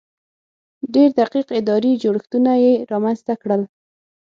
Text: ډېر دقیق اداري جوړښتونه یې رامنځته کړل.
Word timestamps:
ډېر 0.93 1.09
دقیق 1.19 1.47
اداري 1.59 1.91
جوړښتونه 2.03 2.51
یې 2.63 2.73
رامنځته 2.91 3.33
کړل. 3.41 3.61